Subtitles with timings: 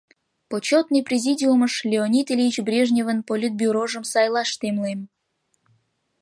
[0.49, 4.99] —Почётный президиумыш Леонид Ильич Брежневын Политбюрожым сайлаш темлем!